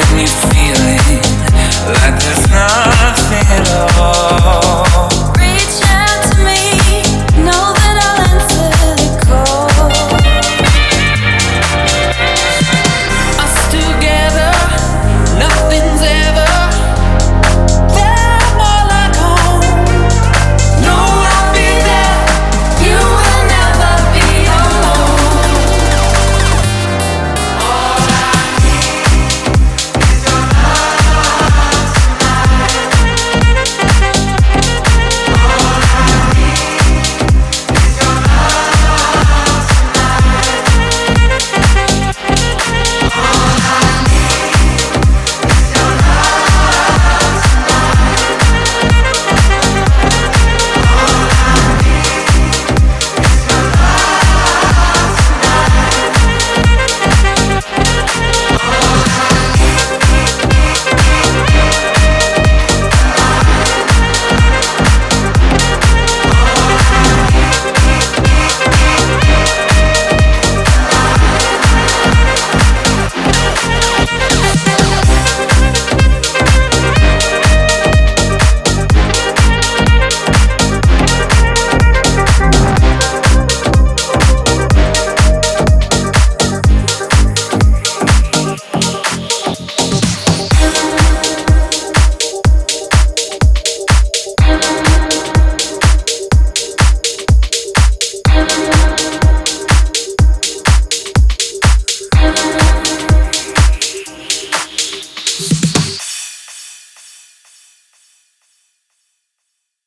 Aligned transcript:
with 0.00 0.54
me. 0.54 0.59